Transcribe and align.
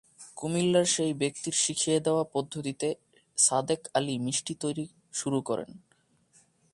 কুমিল্লার 0.37 0.85
সেই 0.85 1.13
ব্যক্তির 1.13 1.55
শিখিয়ে 1.57 1.99
দেওয়া 1.99 2.23
পদ্ধতিতে 2.33 2.87
সাদেক 3.37 3.81
আলী 3.93 4.15
মিষ্টি 4.19 4.53
তৈরি 4.55 4.85
শুরু 5.13 5.39
করেন। 5.41 5.69